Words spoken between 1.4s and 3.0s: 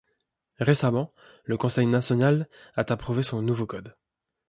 le conseil national a